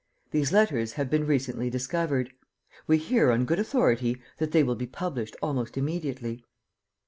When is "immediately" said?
5.77-6.43